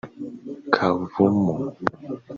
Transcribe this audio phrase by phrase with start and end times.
[0.75, 1.53] Kavumu